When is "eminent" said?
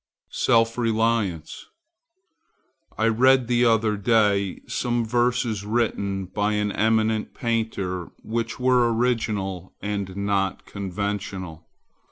6.71-7.35